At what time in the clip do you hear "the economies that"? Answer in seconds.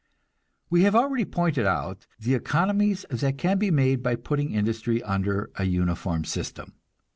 2.17-3.37